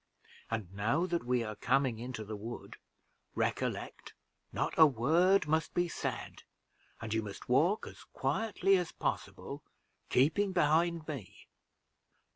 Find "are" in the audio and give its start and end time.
1.43-1.53